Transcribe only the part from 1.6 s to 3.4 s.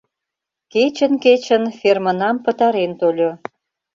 фермынам пытарен тольо...